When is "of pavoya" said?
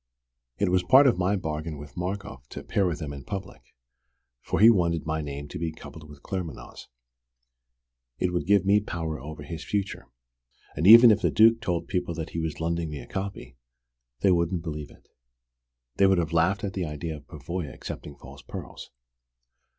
17.17-17.71